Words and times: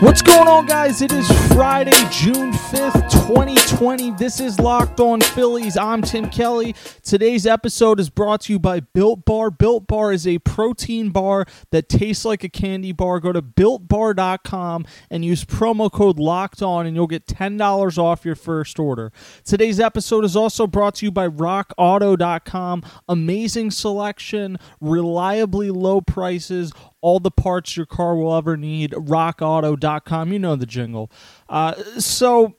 What's 0.00 0.22
going 0.22 0.48
on, 0.48 0.64
guys? 0.64 1.02
It 1.02 1.12
is 1.12 1.28
Friday, 1.48 1.92
June 2.10 2.52
5th, 2.52 3.10
2020. 3.28 4.12
This 4.12 4.40
is 4.40 4.58
Locked 4.58 4.98
On 4.98 5.20
Phillies. 5.20 5.76
I'm 5.76 6.00
Tim 6.00 6.30
Kelly. 6.30 6.74
Today's 7.02 7.46
episode 7.46 8.00
is 8.00 8.08
brought 8.08 8.40
to 8.42 8.54
you 8.54 8.58
by 8.58 8.80
Built 8.80 9.26
Bar. 9.26 9.50
Built 9.50 9.86
Bar 9.86 10.14
is 10.14 10.26
a 10.26 10.38
protein 10.38 11.10
bar 11.10 11.44
that 11.70 11.90
tastes 11.90 12.24
like 12.24 12.42
a 12.42 12.48
candy 12.48 12.92
bar. 12.92 13.20
Go 13.20 13.30
to 13.30 13.42
builtbar.com 13.42 14.86
and 15.10 15.22
use 15.22 15.44
promo 15.44 15.92
code 15.92 16.18
Locked 16.18 16.62
On, 16.62 16.86
and 16.86 16.96
you'll 16.96 17.06
get 17.06 17.26
$10 17.26 17.98
off 17.98 18.24
your 18.24 18.36
first 18.36 18.78
order. 18.78 19.12
Today's 19.44 19.78
episode 19.78 20.24
is 20.24 20.34
also 20.34 20.66
brought 20.66 20.94
to 20.96 21.04
you 21.04 21.10
by 21.10 21.28
RockAuto.com. 21.28 22.84
Amazing 23.06 23.70
selection, 23.70 24.56
reliably 24.80 25.70
low 25.70 26.00
prices 26.00 26.72
all 27.00 27.20
the 27.20 27.30
parts 27.30 27.76
your 27.76 27.86
car 27.86 28.14
will 28.14 28.34
ever 28.34 28.56
need. 28.56 28.92
RockAuto.com. 28.92 30.32
You 30.32 30.38
know 30.38 30.56
the 30.56 30.66
jingle. 30.66 31.10
Uh, 31.48 31.74
so 31.98 32.56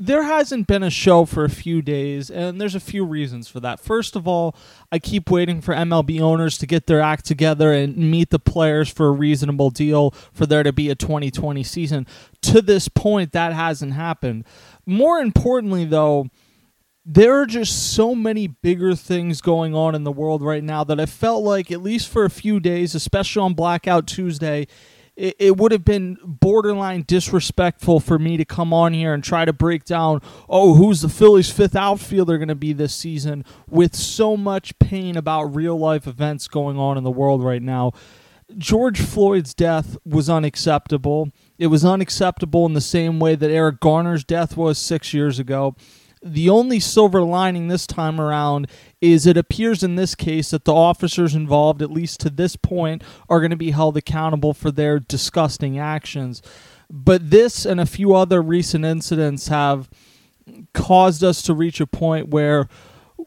there 0.00 0.22
hasn't 0.22 0.66
been 0.66 0.82
a 0.82 0.88
show 0.88 1.26
for 1.26 1.44
a 1.44 1.50
few 1.50 1.82
days, 1.82 2.30
and 2.30 2.58
there's 2.58 2.74
a 2.74 2.80
few 2.80 3.04
reasons 3.04 3.48
for 3.48 3.60
that. 3.60 3.78
First 3.78 4.16
of 4.16 4.26
all, 4.26 4.56
I 4.90 4.98
keep 4.98 5.30
waiting 5.30 5.60
for 5.60 5.74
MLB 5.74 6.22
owners 6.22 6.56
to 6.58 6.66
get 6.66 6.86
their 6.86 7.02
act 7.02 7.26
together 7.26 7.74
and 7.74 7.96
meet 7.98 8.30
the 8.30 8.38
players 8.38 8.88
for 8.88 9.08
a 9.08 9.12
reasonable 9.12 9.68
deal 9.68 10.12
for 10.32 10.46
there 10.46 10.62
to 10.62 10.72
be 10.72 10.88
a 10.88 10.94
2020 10.94 11.62
season. 11.62 12.06
To 12.42 12.62
this 12.62 12.88
point, 12.88 13.32
that 13.32 13.52
hasn't 13.52 13.92
happened. 13.92 14.44
More 14.86 15.18
importantly, 15.18 15.84
though, 15.84 16.28
there 17.12 17.40
are 17.40 17.46
just 17.46 17.92
so 17.92 18.14
many 18.14 18.46
bigger 18.46 18.94
things 18.94 19.40
going 19.40 19.74
on 19.74 19.96
in 19.96 20.04
the 20.04 20.12
world 20.12 20.42
right 20.42 20.62
now 20.62 20.84
that 20.84 21.00
I 21.00 21.06
felt 21.06 21.42
like, 21.42 21.72
at 21.72 21.82
least 21.82 22.06
for 22.06 22.24
a 22.24 22.30
few 22.30 22.60
days, 22.60 22.94
especially 22.94 23.42
on 23.42 23.54
Blackout 23.54 24.06
Tuesday, 24.06 24.68
it, 25.16 25.34
it 25.40 25.56
would 25.56 25.72
have 25.72 25.84
been 25.84 26.18
borderline 26.22 27.02
disrespectful 27.02 27.98
for 27.98 28.16
me 28.16 28.36
to 28.36 28.44
come 28.44 28.72
on 28.72 28.92
here 28.92 29.12
and 29.12 29.24
try 29.24 29.44
to 29.44 29.52
break 29.52 29.84
down, 29.84 30.22
oh, 30.48 30.74
who's 30.74 31.00
the 31.00 31.08
Phillies' 31.08 31.50
fifth 31.50 31.74
outfielder 31.74 32.38
going 32.38 32.46
to 32.46 32.54
be 32.54 32.72
this 32.72 32.94
season 32.94 33.44
with 33.68 33.96
so 33.96 34.36
much 34.36 34.78
pain 34.78 35.16
about 35.16 35.52
real 35.56 35.76
life 35.76 36.06
events 36.06 36.46
going 36.46 36.78
on 36.78 36.96
in 36.96 37.02
the 37.02 37.10
world 37.10 37.42
right 37.42 37.62
now. 37.62 37.90
George 38.56 39.00
Floyd's 39.00 39.52
death 39.52 39.96
was 40.04 40.30
unacceptable. 40.30 41.32
It 41.58 41.66
was 41.66 41.84
unacceptable 41.84 42.66
in 42.66 42.74
the 42.74 42.80
same 42.80 43.18
way 43.18 43.34
that 43.34 43.50
Eric 43.50 43.80
Garner's 43.80 44.22
death 44.22 44.56
was 44.56 44.78
six 44.78 45.12
years 45.12 45.40
ago. 45.40 45.74
The 46.22 46.50
only 46.50 46.80
silver 46.80 47.22
lining 47.22 47.68
this 47.68 47.86
time 47.86 48.20
around 48.20 48.68
is 49.00 49.26
it 49.26 49.38
appears 49.38 49.82
in 49.82 49.96
this 49.96 50.14
case 50.14 50.50
that 50.50 50.66
the 50.66 50.74
officers 50.74 51.34
involved, 51.34 51.80
at 51.80 51.90
least 51.90 52.20
to 52.20 52.30
this 52.30 52.56
point, 52.56 53.02
are 53.28 53.40
going 53.40 53.50
to 53.50 53.56
be 53.56 53.70
held 53.70 53.96
accountable 53.96 54.52
for 54.52 54.70
their 54.70 54.98
disgusting 54.98 55.78
actions. 55.78 56.42
But 56.90 57.30
this 57.30 57.64
and 57.64 57.80
a 57.80 57.86
few 57.86 58.14
other 58.14 58.42
recent 58.42 58.84
incidents 58.84 59.48
have 59.48 59.88
caused 60.74 61.24
us 61.24 61.40
to 61.42 61.54
reach 61.54 61.80
a 61.80 61.86
point 61.86 62.28
where 62.28 62.68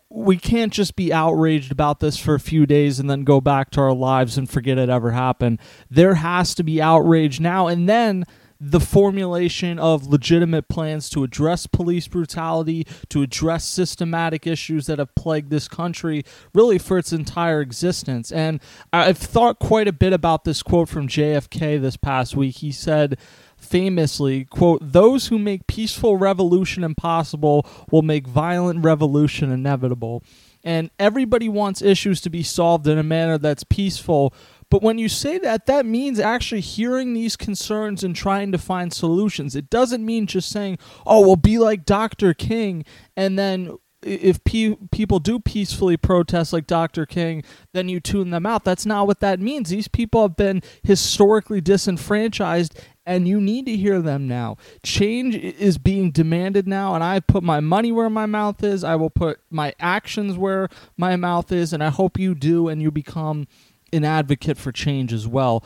we 0.10 0.38
can't 0.38 0.72
just 0.72 0.96
be 0.96 1.12
outraged 1.12 1.72
about 1.72 2.00
this 2.00 2.18
for 2.18 2.36
a 2.36 2.40
few 2.40 2.68
days 2.68 3.00
and 3.00 3.10
then 3.10 3.24
go 3.24 3.42
back 3.42 3.72
to 3.72 3.82
our 3.82 3.94
lives 3.94 4.38
and 4.38 4.50
forget 4.50 4.78
it 4.78 4.90
ever 4.90 5.12
happened. 5.12 5.60
There 5.90 6.16
has 6.16 6.54
to 6.56 6.64
be 6.64 6.82
outrage 6.82 7.40
now 7.40 7.68
and 7.68 7.90
then 7.90 8.26
the 8.66 8.80
formulation 8.80 9.78
of 9.78 10.08
legitimate 10.08 10.70
plans 10.70 11.10
to 11.10 11.24
address 11.24 11.68
police 11.68 12.08
brutality, 12.08 12.88
to 13.10 13.22
address 13.22 13.66
systematic 13.66 14.48
issues 14.48 14.86
that 14.86 15.00
have 15.00 15.14
plagued 15.16 15.50
this 15.50 15.68
country 15.68 16.24
really 16.54 16.78
for 16.78 16.98
its 16.98 17.12
entire 17.12 17.60
existence. 17.60 18.32
And 18.32 18.62
I've 18.94 19.18
thought 19.18 19.60
quite 19.60 19.90
a 19.90 19.94
bit 19.94 20.14
about 20.14 20.46
this 20.46 20.64
quote 20.64 20.88
from 20.88 21.10
JFK 21.10 21.82
this 21.82 21.98
past 21.98 22.38
week. 22.38 22.58
He 22.58 22.72
said, 22.72 23.18
famously, 23.58 24.46
quote, 24.46 24.80
those 24.82 25.28
who 25.28 25.38
make 25.38 25.68
peaceful 25.68 26.16
revolution 26.16 26.86
impossible 26.86 27.68
will 27.92 28.02
make 28.02 28.28
violent 28.28 28.84
revolution 28.84 29.52
inevitable. 29.52 30.24
And 30.64 30.90
everybody 30.98 31.50
wants 31.50 31.82
issues 31.82 32.22
to 32.22 32.30
be 32.30 32.44
solved 32.44 32.88
in 32.88 32.98
a 32.98 33.04
manner 33.04 33.38
that's 33.38 33.66
peaceful, 33.66 34.34
but 34.74 34.82
when 34.82 34.98
you 34.98 35.08
say 35.08 35.38
that, 35.38 35.68
that 35.68 35.86
means 35.86 36.20
actually 36.20 36.62
hearing 36.62 37.14
these 37.14 37.36
concerns 37.36 38.04
and 38.04 38.16
trying 38.16 38.52
to 38.54 38.58
find 38.58 38.92
solutions. 38.92 39.56
It 39.56 39.70
doesn't 39.70 40.04
mean 40.04 40.26
just 40.26 40.50
saying, 40.50 40.80
oh, 41.06 41.28
well, 41.28 41.36
be 41.36 41.60
like 41.60 41.86
Dr. 41.86 42.34
King, 42.34 42.84
and 43.16 43.38
then 43.38 43.78
if 44.02 44.44
pe- 44.44 44.78
people 44.92 45.20
do 45.20 45.40
peacefully 45.40 45.96
protest 45.96 46.54
like 46.54 46.66
Dr. 46.66 47.06
King, 47.06 47.44
then 47.74 47.88
you 47.88 48.00
tune 48.00 48.32
them 48.32 48.48
out. 48.48 48.64
That's 48.64 48.84
not 48.84 49.06
what 49.06 49.20
that 49.20 49.40
means. 49.40 49.70
These 49.70 49.90
people 49.90 50.24
have 50.24 50.36
been 50.36 50.64
historically 50.82 51.62
disenfranchised, 51.62 52.76
and 53.06 53.28
you 53.28 53.40
need 53.40 53.68
to 53.68 53.78
hear 53.78 54.02
them 54.02 54.28
now. 54.28 54.58
Change 54.82 55.36
is 55.36 55.78
being 55.78 56.10
demanded 56.10 56.68
now, 56.68 56.96
and 56.96 57.04
I 57.04 57.20
put 57.20 57.44
my 57.44 57.60
money 57.60 57.92
where 57.92 58.10
my 58.10 58.26
mouth 58.26 58.64
is. 58.64 58.84
I 58.84 58.96
will 58.96 59.12
put 59.12 59.40
my 59.52 59.76
actions 59.80 60.36
where 60.36 60.68
my 60.98 61.16
mouth 61.16 61.52
is, 61.52 61.74
and 61.74 61.84
I 61.84 61.90
hope 61.90 62.18
you 62.18 62.34
do, 62.34 62.70
and 62.70 62.82
you 62.82 62.90
become 62.90 63.46
an 63.94 64.04
advocate 64.04 64.58
for 64.58 64.72
change 64.72 65.14
as 65.14 65.28
well. 65.28 65.64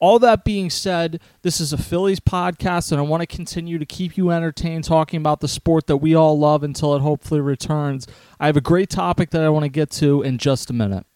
All 0.00 0.18
that 0.18 0.44
being 0.44 0.70
said, 0.70 1.20
this 1.42 1.60
is 1.60 1.72
a 1.72 1.78
Phillies 1.78 2.20
podcast, 2.20 2.92
and 2.92 3.00
I 3.00 3.04
want 3.04 3.22
to 3.22 3.26
continue 3.26 3.78
to 3.78 3.86
keep 3.86 4.16
you 4.16 4.30
entertained 4.30 4.84
talking 4.84 5.18
about 5.18 5.40
the 5.40 5.48
sport 5.48 5.86
that 5.86 5.98
we 5.98 6.14
all 6.14 6.38
love 6.38 6.62
until 6.62 6.94
it 6.94 7.00
hopefully 7.00 7.40
returns. 7.40 8.06
I 8.38 8.46
have 8.46 8.56
a 8.56 8.60
great 8.60 8.90
topic 8.90 9.30
that 9.30 9.42
I 9.42 9.48
want 9.48 9.64
to 9.64 9.70
get 9.70 9.90
to 9.92 10.22
in 10.22 10.38
just 10.38 10.68
a 10.68 10.72
minute. 10.72 11.06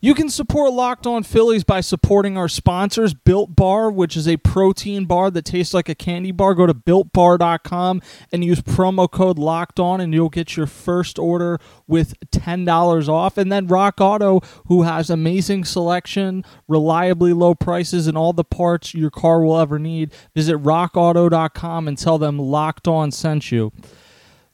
You 0.00 0.14
can 0.14 0.28
support 0.28 0.72
Locked 0.72 1.08
On 1.08 1.24
Phillies 1.24 1.64
by 1.64 1.80
supporting 1.80 2.38
our 2.38 2.48
sponsors, 2.48 3.14
Built 3.14 3.56
Bar, 3.56 3.90
which 3.90 4.16
is 4.16 4.28
a 4.28 4.36
protein 4.36 5.06
bar 5.06 5.28
that 5.32 5.44
tastes 5.44 5.74
like 5.74 5.88
a 5.88 5.94
candy 5.96 6.30
bar. 6.30 6.54
Go 6.54 6.68
to 6.68 6.74
builtbar.com 6.74 8.00
and 8.30 8.44
use 8.44 8.60
promo 8.60 9.10
code 9.10 9.40
Locked 9.40 9.80
On, 9.80 10.00
and 10.00 10.14
you'll 10.14 10.28
get 10.28 10.56
your 10.56 10.68
first 10.68 11.18
order 11.18 11.58
with 11.88 12.14
$10 12.30 13.08
off. 13.08 13.36
And 13.36 13.50
then 13.50 13.66
Rock 13.66 14.00
Auto, 14.00 14.38
who 14.66 14.82
has 14.82 15.10
amazing 15.10 15.64
selection, 15.64 16.44
reliably 16.68 17.32
low 17.32 17.56
prices, 17.56 18.06
and 18.06 18.16
all 18.16 18.32
the 18.32 18.44
parts 18.44 18.94
your 18.94 19.10
car 19.10 19.42
will 19.42 19.58
ever 19.58 19.80
need. 19.80 20.14
Visit 20.32 20.58
rockauto.com 20.58 21.88
and 21.88 21.98
tell 21.98 22.18
them 22.18 22.38
Locked 22.38 22.86
On 22.86 23.10
sent 23.10 23.50
you. 23.50 23.72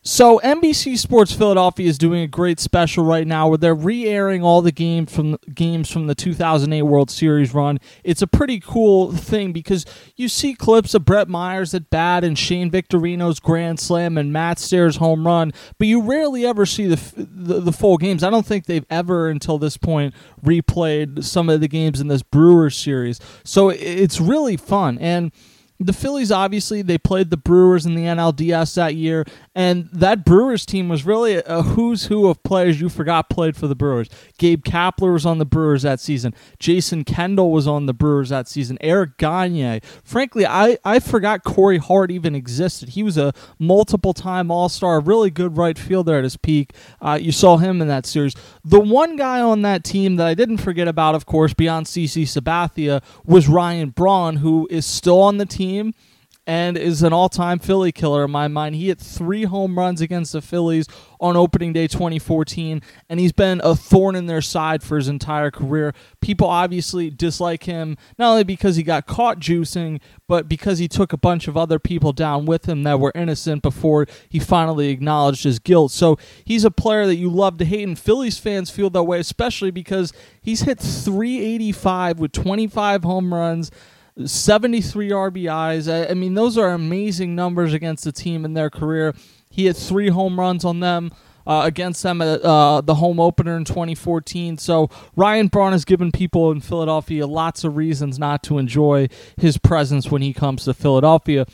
So 0.07 0.39
NBC 0.45 0.99
Sports 0.99 1.33
Philadelphia 1.33 1.89
is 1.89 1.97
doing 1.97 2.21
a 2.21 2.27
great 2.27 2.61
special 2.61 3.07
right 3.07 3.27
now 3.27 3.49
where 3.49 3.57
they're 3.57 3.75
re-airing 3.75 4.43
all 4.43 4.61
the 4.61 4.71
games 4.71 5.11
from 5.11 5.39
games 5.55 5.91
from 5.91 6.09
the 6.09 6.15
2008 6.15 6.83
World 6.83 7.11
Series 7.11 7.55
run. 7.55 7.81
It's 8.05 8.21
a 8.21 8.27
pretty 8.27 8.61
cool 8.61 9.13
thing 9.13 9.55
because 9.55 9.87
you 10.15 10.29
see 10.29 10.53
clips 10.53 10.93
of 10.93 11.07
Brett 11.07 11.27
Myers 11.27 11.73
at 11.73 11.89
bat 11.89 12.23
and 12.23 12.39
Shane 12.39 12.71
Victorino's 12.71 13.41
grand 13.41 13.81
slam 13.81 14.19
and 14.19 14.31
Matt 14.31 14.59
Stairs 14.59 14.97
home 14.97 15.27
run, 15.27 15.53
but 15.79 15.89
you 15.89 16.03
rarely 16.03 16.45
ever 16.45 16.67
see 16.67 16.87
the, 16.87 17.01
the 17.17 17.61
the 17.61 17.73
full 17.73 17.97
games. 17.97 18.23
I 18.23 18.29
don't 18.29 18.45
think 18.45 18.67
they've 18.67 18.85
ever 18.91 19.31
until 19.31 19.57
this 19.57 19.79
point 19.79 20.13
replayed 20.45 21.25
some 21.25 21.49
of 21.49 21.63
the 21.63 21.69
games 21.69 21.99
in 21.99 22.09
this 22.09 22.23
Brewers 22.23 22.77
series. 22.77 23.21
So 23.43 23.71
it's 23.71 24.21
really 24.21 24.59
fun 24.59 24.99
and 24.99 25.33
the 25.81 25.93
Phillies 25.93 26.31
obviously 26.31 26.83
they 26.83 26.99
played 26.99 27.31
the 27.31 27.37
Brewers 27.37 27.85
in 27.87 27.95
the 27.95 28.05
NLDS 28.05 28.75
that 28.77 28.95
year, 28.95 29.25
and 29.55 29.89
that 29.93 30.25
Brewers 30.25 30.65
team 30.65 30.89
was 30.89 31.05
really 31.05 31.37
a 31.37 31.63
who's 31.63 32.07
who 32.07 32.29
of 32.29 32.43
players 32.43 32.81
you 32.81 32.89
forgot 32.89 33.29
played 33.29 33.57
for 33.57 33.67
the 33.67 33.75
Brewers. 33.75 34.09
Gabe 34.39 34.65
Kapler 34.65 35.13
was 35.13 35.27
on 35.27 35.39
the 35.39 35.45
Brewers 35.45 35.83
that 35.83 36.01
season. 36.01 36.35
Jason 36.59 37.05
Kendall 37.05 37.51
was 37.51 37.67
on 37.67 37.87
the 37.87 37.93
Brewers 37.93 38.31
that 38.31 38.49
season. 38.49 38.79
Eric 38.81 39.17
Gagne. 39.19 39.81
Frankly, 40.03 40.47
I, 40.47 40.79
I 40.85 40.99
forgot 40.99 41.45
Corey 41.45 41.79
Hart 41.79 42.11
even 42.11 42.35
existed. 42.35 42.91
He 42.91 43.03
was 43.03 43.19
a 43.19 43.33
multiple 43.59 44.13
time 44.13 44.51
All 44.51 44.69
Star, 44.69 45.01
really 45.01 45.31
good 45.31 45.57
right 45.57 45.79
fielder 45.79 46.19
at 46.19 46.25
his 46.25 46.37
peak. 46.37 46.73
Uh, 47.01 47.19
you 47.21 47.33
saw 47.33 47.57
him 47.57 47.81
in 47.81 47.89
that 47.89 48.07
series. 48.07 48.35
The 48.65 48.81
one 48.81 49.17
guy 49.17 49.41
on 49.41 49.63
that 49.63 49.85
team 49.85 50.17
that 50.17 50.27
I 50.27 50.35
didn't 50.35 50.59
forget 50.59 50.89
about, 50.89 51.15
of 51.15 51.27
course, 51.27 51.55
beyond 51.55 51.87
CC 51.87 52.23
Sabathia, 52.23 53.03
was 53.25 53.49
Ryan 53.49 53.91
Braun, 53.91 54.37
who 54.37 54.67
is 54.71 54.87
still 54.87 55.21
on 55.21 55.39
the 55.39 55.47
team 55.47 55.65
team 55.65 55.95
and 56.47 56.77
is 56.77 57.03
an 57.03 57.13
all-time 57.13 57.59
Philly 57.59 57.93
killer 57.93 58.25
in 58.25 58.31
my 58.31 58.49
mind. 58.49 58.75
He 58.75 58.89
hit 58.89 59.01
three 59.01 59.45
home 59.45 59.79
runs 59.79 60.01
against 60.01 60.33
the 60.33 60.43
Phillies 60.43 60.87
on 61.21 61.37
opening 61.37 61.73
day 61.73 61.87
2014, 61.87 62.83
and 63.09 63.21
he's 63.21 63.33
been 63.33 63.61
a 63.65 63.75
thorn 63.75 64.15
in 64.15 64.27
their 64.27 64.43
side 64.43 64.83
for 64.83 64.97
his 64.97 65.09
entire 65.09 65.51
career. 65.51 65.95
People 66.21 66.47
obviously 66.47 67.09
dislike 67.09 67.65
him 67.65 67.97
not 68.19 68.33
only 68.33 68.45
because 68.45 68.77
he 68.77 68.83
got 68.83 69.07
caught 69.07 69.41
juicing, 69.41 70.01
but 70.29 70.49
because 70.49 70.79
he 70.79 70.89
took 70.89 71.13
a 71.13 71.19
bunch 71.19 71.49
of 71.49 71.57
other 71.57 71.79
people 71.79 72.13
down 72.13 72.45
with 72.45 72.69
him 72.69 72.83
that 72.83 73.01
were 73.01 73.13
innocent 73.15 73.63
before 73.63 74.07
he 74.29 74.39
finally 74.39 74.89
acknowledged 74.91 75.45
his 75.45 75.59
guilt. 75.59 75.93
So 75.93 76.19
he's 76.45 76.65
a 76.65 76.71
player 76.71 77.07
that 77.07 77.17
you 77.17 77.31
love 77.31 77.57
to 77.59 77.65
hate, 77.65 77.89
and 77.89 77.99
Phillies 77.99 78.39
fans 78.39 78.71
feel 78.71 78.91
that 78.91 79.05
way, 79.05 79.19
especially 79.19 79.71
because 79.71 80.13
he's 80.43 80.63
hit 80.63 80.79
385 80.79 82.19
with 82.19 82.33
25 82.33 83.05
home 83.05 83.33
runs 83.33 83.71
73 84.25 85.11
RBIs. 85.11 85.93
I, 85.93 86.11
I 86.11 86.15
mean, 86.15 86.35
those 86.35 86.57
are 86.57 86.71
amazing 86.71 87.35
numbers 87.35 87.73
against 87.73 88.05
the 88.05 88.13
team 88.13 88.45
in 88.45 88.55
their 88.55 88.71
career. 88.71 89.15
He 89.51 89.67
had 89.67 89.77
three 89.77 90.09
home 90.09 90.39
runs 90.39 90.65
on 90.65 90.81
them. 90.81 91.13
Uh, 91.47 91.61
against 91.67 92.03
them 92.03 92.23
at 92.23 92.41
uh, 92.41 92.81
the 92.81 92.95
home 92.95 93.21
opener 93.21 93.55
in 93.59 93.67
2014. 93.67 94.57
So 94.57 94.89
Ryan 95.15 95.49
Braun 95.49 95.73
has 95.73 95.85
given 95.85 96.11
people 96.11 96.51
in 96.51 96.63
Philadelphia 96.63 97.27
lots 97.27 97.65
of 97.65 97.77
reasons 97.77 98.19
not 98.19 98.43
to 98.45 98.57
enjoy 98.57 99.09
his 99.37 99.59
presence 99.59 100.11
when 100.11 100.23
he 100.23 100.33
comes 100.33 100.65
to 100.65 100.73
Philadelphia. 100.73 101.45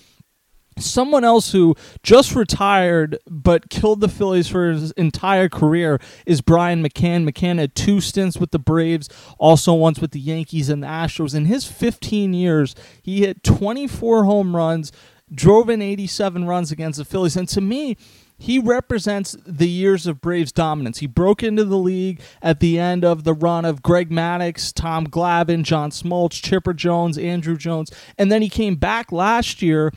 Someone 0.78 1.24
else 1.24 1.52
who 1.52 1.74
just 2.02 2.34
retired 2.34 3.18
but 3.28 3.68
killed 3.68 4.00
the 4.00 4.08
Phillies 4.08 4.48
for 4.48 4.70
his 4.70 4.92
entire 4.92 5.48
career 5.48 6.00
is 6.26 6.40
Brian 6.40 6.82
McCann. 6.82 7.28
McCann 7.28 7.58
had 7.58 7.74
two 7.74 8.00
stints 8.00 8.38
with 8.38 8.50
the 8.50 8.58
Braves, 8.58 9.08
also 9.38 9.74
once 9.74 9.98
with 9.98 10.12
the 10.12 10.20
Yankees 10.20 10.68
and 10.68 10.82
the 10.82 10.86
Astros. 10.86 11.34
In 11.34 11.46
his 11.46 11.66
15 11.66 12.32
years, 12.32 12.74
he 13.02 13.20
hit 13.20 13.42
24 13.42 14.24
home 14.24 14.56
runs, 14.56 14.90
drove 15.32 15.68
in 15.68 15.82
87 15.82 16.46
runs 16.46 16.72
against 16.72 16.98
the 16.98 17.04
Phillies. 17.04 17.36
And 17.36 17.48
to 17.50 17.60
me, 17.60 17.96
he 18.40 18.58
represents 18.58 19.36
the 19.46 19.68
years 19.68 20.06
of 20.06 20.22
Braves 20.22 20.50
dominance. 20.50 20.98
He 20.98 21.06
broke 21.06 21.42
into 21.42 21.64
the 21.64 21.76
league 21.76 22.22
at 22.40 22.60
the 22.60 22.78
end 22.78 23.04
of 23.04 23.24
the 23.24 23.34
run 23.34 23.66
of 23.66 23.82
Greg 23.82 24.08
Maddux, 24.08 24.72
Tom 24.74 25.06
Glavine, 25.06 25.62
John 25.62 25.90
Smoltz, 25.90 26.42
Chipper 26.42 26.72
Jones, 26.72 27.18
Andruw 27.18 27.58
Jones, 27.58 27.92
and 28.16 28.32
then 28.32 28.40
he 28.40 28.48
came 28.48 28.76
back 28.76 29.12
last 29.12 29.60
year 29.60 29.92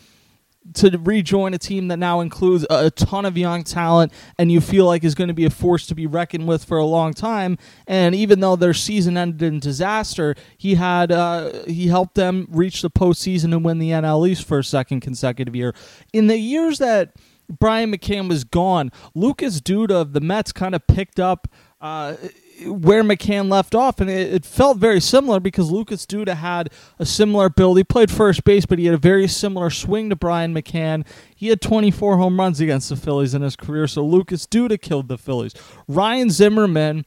to 0.74 0.98
rejoin 0.98 1.54
a 1.54 1.58
team 1.58 1.90
that 1.90 1.98
now 1.98 2.22
includes 2.22 2.66
a, 2.70 2.90
ton 2.92 3.26
of 3.26 3.38
young 3.38 3.64
talent 3.64 4.14
and 4.38 4.52
you 4.52 4.62
feel 4.62 4.86
like 4.86 5.04
is 5.04 5.16
going 5.16 5.28
to 5.28 5.34
be 5.34 5.46
a 5.46 5.50
force 5.50 5.86
to 5.88 5.96
be 5.96 6.08
reckoned 6.08 6.48
with 6.48 6.64
for 6.64 6.78
a 6.78 6.86
long 6.86 7.14
time. 7.14 7.58
And 7.88 8.16
even 8.16 8.40
though 8.40 8.56
their 8.56 8.74
season 8.74 9.18
ended 9.18 9.42
in 9.42 9.60
disaster 9.60 10.36
he 10.58 10.76
had 10.76 11.12
uh, 11.12 11.64
he 11.66 11.88
helped 11.88 12.16
them 12.16 12.48
reach 12.50 12.82
the 12.82 12.90
postseason 12.90 13.46
and 13.46 13.66
win 13.66 13.80
the 13.80 13.90
NL 13.90 14.28
East 14.28 14.46
for 14.48 14.60
a 14.60 14.64
second 14.64 15.02
consecutive 15.02 15.56
year. 15.56 15.74
In 16.14 16.28
the 16.28 16.38
years 16.38 16.78
that 16.80 17.16
Brian 17.50 17.92
McCann 17.92 18.30
was 18.30 18.44
gone 18.44 18.92
Lucas 19.14 19.60
Duda 19.60 19.92
of 19.92 20.14
the 20.14 20.22
Mets 20.22 20.52
kind 20.52 20.76
of 20.76 20.88
picked 20.88 21.20
up 21.20 21.48
uh, 21.82 22.16
where 22.66 23.04
McCann 23.04 23.50
left 23.50 23.76
off, 23.76 24.00
and 24.00 24.10
it, 24.10 24.34
it, 24.34 24.46
felt 24.46 24.78
very 24.78 25.00
similar 25.00 25.40
because 25.40 25.72
Lucas 25.72 26.06
Duda 26.06 26.36
had 26.36 26.70
a 27.00 27.06
similar 27.06 27.50
build. 27.50 27.78
He 27.78 27.84
played 27.84 28.12
first 28.12 28.44
base, 28.44 28.66
but 28.66 28.80
he 28.80 28.86
had 28.86 28.96
a 28.96 29.00
very 29.00 29.28
similar 29.28 29.70
swing 29.70 30.10
to 30.10 30.16
Brian 30.16 30.54
McCann. 30.54 31.06
He 31.36 31.48
had 31.48 31.62
24 31.62 32.18
home 32.18 32.40
runs 32.40 32.60
against 32.60 32.90
the 32.90 32.96
Phillies 32.96 33.34
in 33.34 33.42
his 33.42 33.56
career, 33.56 33.88
so 33.88 34.06
Lucas 34.06 34.46
Duda 34.46 34.80
killed 34.80 35.08
the 35.08 35.18
Phillies. 35.18 35.54
Ryan 35.88 36.30
Zimmerman 36.30 37.06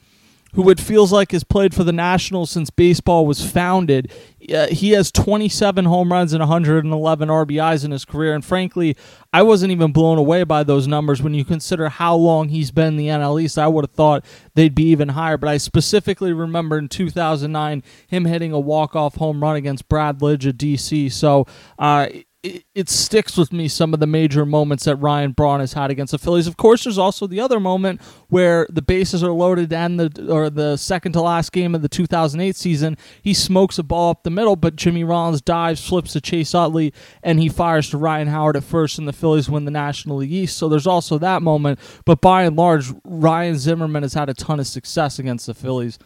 who 0.57 0.71
it 0.71 0.81
feels 0.81 1.13
like 1.13 1.33
has 1.33 1.45
played 1.45 1.75
for 1.75 1.85
the 1.85 1.93
Nationals 1.93 2.51
since 2.51 2.71
baseball 2.71 3.27
was 3.27 3.45
founded. 3.45 4.11
Uh, 4.53 4.67
he 4.69 4.93
has 4.93 5.13
27 5.13 5.85
home 5.85 6.11
runs 6.11 6.33
and 6.33 6.41
111 6.41 7.29
RBIs 7.29 7.85
in 7.85 7.91
his 7.91 8.07
career. 8.07 8.35
And 8.35 8.43
frankly, 8.43 8.97
I 9.35 9.43
wasn't 9.43 9.73
even 9.73 9.93
blown 9.93 10.17
away 10.17 10.45
by 10.45 10.63
those 10.63 10.87
numbers 10.87 11.23
when 11.23 11.35
you 11.35 11.45
consider 11.45 11.91
how 11.91 12.17
long 12.17 12.49
he's 12.49 12.71
been 12.71 12.89
in 12.89 12.97
the 12.97 13.09
NL 13.09 13.41
East. 13.41 13.59
I 13.59 13.69
would 13.69 13.85
have 13.85 13.91
thought 13.91 14.25
they'd 14.55 14.75
be 14.75 14.85
even 14.85 15.11
higher. 15.11 15.37
But 15.37 15.51
I 15.51 15.59
specifically 15.59 16.33
remember 16.33 16.79
in 16.79 16.89
2009 16.89 17.83
him 18.07 18.25
hitting 18.25 18.53
a 18.53 18.59
walk-off 18.59 19.17
home 19.17 19.43
run 19.43 19.57
against 19.57 19.91
Brad 19.91 20.21
Lidge 20.21 20.49
at 20.49 20.57
DC. 20.57 21.13
So 21.13 21.47
uh, 21.79 22.07
it, 22.47 22.65
it, 22.75 22.89
sticks 22.89 23.37
with 23.37 23.53
me 23.53 23.69
some 23.69 23.93
of 23.93 24.01
the 24.01 24.07
major 24.07 24.47
moments 24.47 24.85
that 24.85 24.97
Ryan 24.97 25.33
Braun 25.33 25.61
has 25.61 25.73
had 25.73 25.91
against 25.91 26.13
the 26.13 26.19
Phillies. 26.19 26.47
Of 26.47 26.57
course, 26.57 26.85
there's 26.85 26.99
also 26.99 27.27
the 27.27 27.41
other 27.41 27.59
moment 27.59 28.01
where 28.29 28.67
the 28.71 28.83
bases 28.83 29.25
are 29.25 29.33
loaded 29.33 29.73
and 29.73 29.99
the 29.99 30.33
or 30.33 30.49
the 30.49 30.77
second 30.77 31.13
to 31.13 31.21
last 31.21 31.53
game 31.53 31.75
of 31.75 31.83
the 31.83 31.89
2008 31.89 32.55
season, 32.55 32.97
he 33.23 33.35
smokes 33.35 33.79
a 33.79 33.83
ball 33.83 34.11
up 34.11 34.23
the 34.23 34.31
middle, 34.31 34.57
but 34.57 34.77
Jimmy 34.77 35.05
Rollins 35.05 35.41
dives, 35.41 35.87
flips 35.87 36.13
to 36.13 36.21
Chase 36.21 36.55
Utley, 36.55 36.93
and 37.23 37.41
he 37.41 37.49
fires 37.49 37.91
to 37.91 37.99
Ryan 37.99 38.29
Howard 38.29 38.57
at 38.57 38.65
first, 38.65 38.99
and 38.99 39.09
the 39.09 39.13
Phillies 39.13 39.51
win 39.51 39.65
the 39.65 39.71
National 39.71 40.19
League 40.19 40.33
East. 40.33 40.57
So 40.57 40.69
there's 40.69 40.87
also 40.87 41.19
that 41.19 41.43
moment. 41.43 41.79
But 42.05 42.21
by 42.21 42.45
and 42.45 42.57
large, 42.57 42.93
Ryan 43.05 43.59
Zimmerman 43.59 44.03
has 44.03 44.15
had 44.15 44.29
a 44.29 44.35
ton 44.35 44.61
of 44.61 44.67
success 44.67 45.19
against 45.19 45.47
the 45.47 45.55
Phillies. 45.55 45.99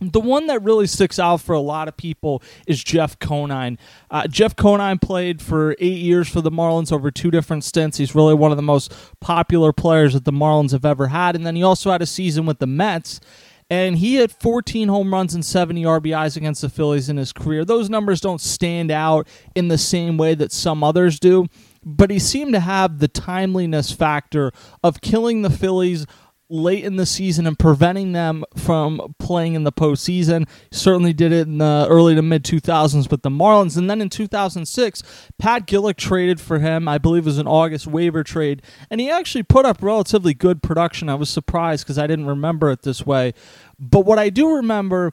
The 0.00 0.20
one 0.20 0.46
that 0.48 0.62
really 0.62 0.86
sticks 0.86 1.18
out 1.18 1.40
for 1.40 1.54
a 1.54 1.60
lot 1.60 1.88
of 1.88 1.96
people 1.96 2.42
is 2.66 2.84
Jeff 2.84 3.18
Conine. 3.18 3.78
Uh, 4.10 4.26
Jeff 4.26 4.54
Conine 4.54 4.98
played 4.98 5.40
for 5.40 5.74
eight 5.78 5.98
years 5.98 6.28
for 6.28 6.42
the 6.42 6.50
Marlins 6.50 6.92
over 6.92 7.10
two 7.10 7.30
different 7.30 7.64
stints. 7.64 7.96
He's 7.96 8.14
really 8.14 8.34
one 8.34 8.50
of 8.50 8.58
the 8.58 8.62
most 8.62 8.92
popular 9.20 9.72
players 9.72 10.12
that 10.12 10.26
the 10.26 10.32
Marlins 10.32 10.72
have 10.72 10.84
ever 10.84 11.06
had. 11.08 11.34
And 11.34 11.46
then 11.46 11.56
he 11.56 11.62
also 11.62 11.90
had 11.90 12.02
a 12.02 12.06
season 12.06 12.44
with 12.44 12.58
the 12.58 12.66
Mets. 12.66 13.20
And 13.68 13.98
he 13.98 14.16
had 14.16 14.30
14 14.30 14.88
home 14.88 15.12
runs 15.12 15.34
and 15.34 15.44
70 15.44 15.82
RBIs 15.82 16.36
against 16.36 16.60
the 16.60 16.68
Phillies 16.68 17.08
in 17.08 17.16
his 17.16 17.32
career. 17.32 17.64
Those 17.64 17.90
numbers 17.90 18.20
don't 18.20 18.40
stand 18.40 18.90
out 18.90 19.26
in 19.56 19.68
the 19.68 19.78
same 19.78 20.18
way 20.18 20.34
that 20.36 20.52
some 20.52 20.84
others 20.84 21.18
do, 21.18 21.46
but 21.84 22.10
he 22.10 22.20
seemed 22.20 22.52
to 22.52 22.60
have 22.60 23.00
the 23.00 23.08
timeliness 23.08 23.90
factor 23.90 24.52
of 24.84 25.00
killing 25.00 25.42
the 25.42 25.50
Phillies 25.50 26.06
late 26.48 26.84
in 26.84 26.96
the 26.96 27.06
season 27.06 27.46
and 27.46 27.58
preventing 27.58 28.12
them 28.12 28.44
from 28.56 29.14
playing 29.18 29.54
in 29.54 29.64
the 29.64 29.72
postseason. 29.72 30.48
Certainly 30.70 31.14
did 31.14 31.32
it 31.32 31.46
in 31.46 31.58
the 31.58 31.86
early 31.88 32.14
to 32.14 32.22
mid 32.22 32.44
2000s 32.44 33.10
with 33.10 33.22
the 33.22 33.30
Marlins. 33.30 33.76
And 33.76 33.90
then 33.90 34.00
in 34.00 34.08
2006, 34.08 35.02
Pat 35.38 35.66
Gillick 35.66 35.96
traded 35.96 36.40
for 36.40 36.58
him. 36.58 36.88
I 36.88 36.98
believe 36.98 37.24
it 37.24 37.26
was 37.26 37.38
an 37.38 37.48
August 37.48 37.86
waiver 37.86 38.22
trade. 38.22 38.62
And 38.90 39.00
he 39.00 39.10
actually 39.10 39.42
put 39.42 39.66
up 39.66 39.82
relatively 39.82 40.34
good 40.34 40.62
production. 40.62 41.08
I 41.08 41.14
was 41.14 41.30
surprised 41.30 41.84
because 41.84 41.98
I 41.98 42.06
didn't 42.06 42.26
remember 42.26 42.70
it 42.70 42.82
this 42.82 43.04
way. 43.04 43.34
But 43.78 44.06
what 44.06 44.18
I 44.18 44.30
do 44.30 44.54
remember 44.54 45.12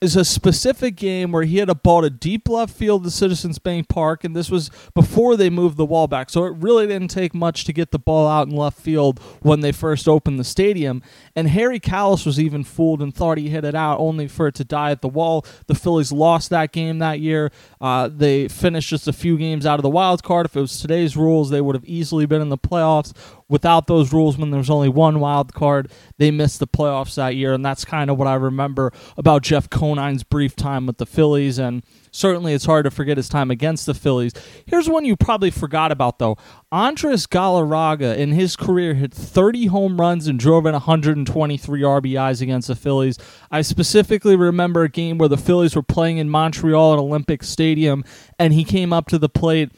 is 0.00 0.14
a 0.14 0.24
specific 0.24 0.94
game 0.94 1.32
where 1.32 1.42
he 1.42 1.58
had 1.58 1.68
a 1.68 1.74
ball 1.74 2.02
to 2.02 2.10
deep 2.10 2.48
left 2.48 2.72
field 2.72 3.02
to 3.02 3.10
Citizens 3.10 3.58
Bank 3.58 3.88
Park, 3.88 4.22
and 4.22 4.34
this 4.34 4.48
was 4.48 4.70
before 4.94 5.36
they 5.36 5.50
moved 5.50 5.76
the 5.76 5.84
wall 5.84 6.06
back. 6.06 6.30
So 6.30 6.44
it 6.44 6.54
really 6.56 6.86
didn't 6.86 7.08
take 7.08 7.34
much 7.34 7.64
to 7.64 7.72
get 7.72 7.90
the 7.90 7.98
ball 7.98 8.28
out 8.28 8.46
in 8.46 8.54
left 8.54 8.78
field 8.78 9.18
when 9.42 9.60
they 9.60 9.72
first 9.72 10.06
opened 10.06 10.38
the 10.38 10.44
stadium. 10.44 11.02
And 11.34 11.48
Harry 11.48 11.80
Kalas 11.80 12.24
was 12.24 12.38
even 12.38 12.62
fooled 12.62 13.02
and 13.02 13.12
thought 13.12 13.38
he 13.38 13.48
hit 13.48 13.64
it 13.64 13.74
out, 13.74 13.98
only 13.98 14.28
for 14.28 14.46
it 14.46 14.54
to 14.56 14.64
die 14.64 14.92
at 14.92 15.02
the 15.02 15.08
wall. 15.08 15.44
The 15.66 15.74
Phillies 15.74 16.12
lost 16.12 16.50
that 16.50 16.70
game 16.70 17.00
that 17.00 17.18
year. 17.18 17.50
Uh, 17.80 18.08
they 18.08 18.46
finished 18.46 18.90
just 18.90 19.08
a 19.08 19.12
few 19.12 19.36
games 19.36 19.66
out 19.66 19.80
of 19.80 19.82
the 19.82 19.90
wild 19.90 20.22
card. 20.22 20.46
If 20.46 20.56
it 20.56 20.60
was 20.60 20.80
today's 20.80 21.16
rules, 21.16 21.50
they 21.50 21.60
would 21.60 21.74
have 21.74 21.84
easily 21.84 22.24
been 22.24 22.40
in 22.40 22.50
the 22.50 22.58
playoffs 22.58 23.12
without 23.48 23.86
those 23.86 24.12
rules 24.12 24.36
when 24.36 24.50
there 24.50 24.58
was 24.58 24.70
only 24.70 24.88
one 24.88 25.20
wild 25.20 25.54
card 25.54 25.90
they 26.18 26.30
missed 26.30 26.60
the 26.60 26.66
playoffs 26.66 27.14
that 27.14 27.34
year 27.34 27.52
and 27.52 27.64
that's 27.64 27.84
kind 27.84 28.10
of 28.10 28.18
what 28.18 28.28
i 28.28 28.34
remember 28.34 28.92
about 29.16 29.42
jeff 29.42 29.70
conine's 29.88 30.22
brief 30.22 30.54
time 30.54 30.86
with 30.86 30.98
the 30.98 31.06
phillies 31.06 31.58
and 31.58 31.82
certainly 32.10 32.52
it's 32.52 32.66
hard 32.66 32.84
to 32.84 32.90
forget 32.90 33.16
his 33.16 33.28
time 33.28 33.50
against 33.50 33.86
the 33.86 33.94
phillies. 33.94 34.32
Here's 34.66 34.88
one 34.88 35.06
you 35.06 35.16
probably 35.16 35.50
forgot 35.50 35.90
about 35.90 36.18
though. 36.18 36.36
Andres 36.70 37.26
galarraga 37.26 38.16
in 38.16 38.32
his 38.32 38.54
career 38.54 38.94
hit 38.94 39.14
30 39.14 39.66
home 39.66 39.98
runs 39.98 40.26
and 40.26 40.38
drove 40.38 40.66
in 40.66 40.72
123 40.72 41.80
rbis 41.80 42.42
against 42.42 42.68
the 42.68 42.74
phillies. 42.74 43.18
I 43.50 43.62
specifically 43.62 44.36
remember 44.36 44.82
a 44.82 44.90
game 44.90 45.16
where 45.16 45.28
the 45.28 45.38
phillies 45.38 45.74
were 45.74 45.82
playing 45.82 46.18
in 46.18 46.28
montreal 46.28 46.92
at 46.92 46.98
olympic 46.98 47.42
stadium 47.42 48.04
and 48.38 48.52
he 48.52 48.64
came 48.64 48.92
up 48.92 49.08
to 49.08 49.18
the 49.18 49.30
plate 49.30 49.72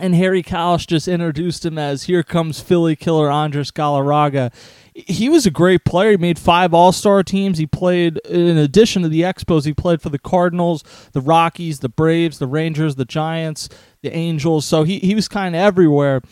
and 0.00 0.14
Harry 0.14 0.42
Kalas 0.42 0.86
just 0.86 1.08
introduced 1.08 1.64
him 1.66 1.76
as 1.76 2.04
here 2.04 2.22
comes 2.22 2.60
Philly 2.60 2.94
killer 2.96 3.30
Andres 3.30 3.70
Galarraga. 3.70 4.52
He 4.94 5.28
was 5.28 5.46
a 5.46 5.50
great 5.50 5.84
player. 5.84 6.12
He 6.12 6.16
made 6.16 6.38
five 6.38 6.74
All 6.74 6.92
Star 6.92 7.22
teams. 7.22 7.58
He 7.58 7.66
played, 7.66 8.18
in 8.26 8.58
addition 8.58 9.02
to 9.02 9.08
the 9.08 9.22
Expos, 9.22 9.64
he 9.64 9.72
played 9.72 10.02
for 10.02 10.08
the 10.08 10.18
Cardinals, 10.18 10.82
the 11.12 11.20
Rockies, 11.20 11.80
the 11.80 11.88
Braves, 11.88 12.38
the 12.38 12.46
Rangers, 12.46 12.96
the 12.96 13.04
Giants, 13.04 13.68
the 14.02 14.12
Angels. 14.12 14.66
So 14.66 14.82
he, 14.82 14.98
he 14.98 15.14
was 15.14 15.28
kind 15.28 15.54
of 15.54 15.60
everywhere. 15.60 16.22